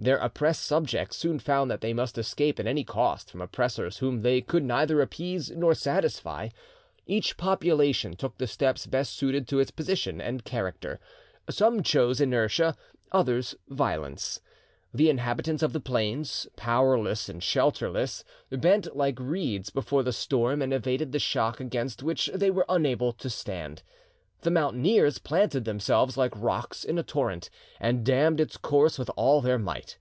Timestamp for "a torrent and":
26.96-28.06